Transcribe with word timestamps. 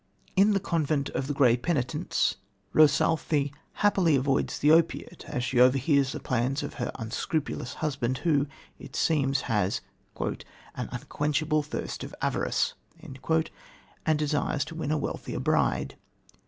In 0.35 0.53
The 0.53 0.59
Convent 0.59 1.09
of 1.09 1.27
the 1.27 1.33
Grey 1.35 1.55
Penitents, 1.55 2.37
Rosalthe 2.73 3.51
happily 3.85 4.15
avoids 4.15 4.57
the 4.57 4.71
opiate, 4.71 5.25
as 5.27 5.43
she 5.43 5.59
overhears 5.59 6.11
the 6.13 6.19
plans 6.19 6.63
of 6.63 6.73
her 6.81 6.91
unscrupulous 6.95 7.75
husband, 7.85 8.17
who, 8.25 8.47
it 8.79 8.95
seems, 8.95 9.41
has 9.41 9.81
"an 10.19 10.39
unquenchable 10.91 11.61
thirst 11.61 12.03
of 12.03 12.15
avarice," 12.19 12.73
and 12.99 13.19
desires 14.17 14.65
to 14.65 14.73
win 14.75 14.89
a 14.89 14.97
wealthier 14.97 15.39
bride. 15.39 15.97